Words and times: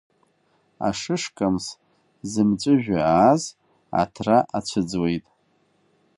Ашышкамс 0.87 1.65
зымҵәыжәҩа 2.31 3.01
ааз, 3.15 3.43
аҭра 4.01 4.37
ацәыӡуеит. 4.57 5.25